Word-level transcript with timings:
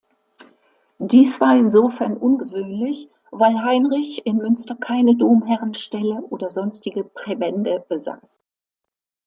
Dies 0.97 1.39
war 1.41 1.55
insofern 1.55 2.17
ungewöhnlich, 2.17 3.11
weil 3.29 3.61
Heinrich 3.63 4.25
in 4.25 4.37
Münster 4.37 4.73
keine 4.75 5.15
Domherrenstelle 5.15 6.21
oder 6.23 6.49
sonstige 6.49 7.03
Präbende 7.03 7.85
besaß. 7.87 8.39